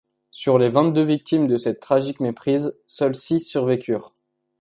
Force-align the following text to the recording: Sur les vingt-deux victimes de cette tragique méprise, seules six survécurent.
Sur 0.31 0.57
les 0.57 0.69
vingt-deux 0.69 1.03
victimes 1.03 1.45
de 1.45 1.57
cette 1.57 1.79
tragique 1.79 2.19
méprise, 2.21 2.75
seules 2.87 3.13
six 3.13 3.39
survécurent. 3.41 4.15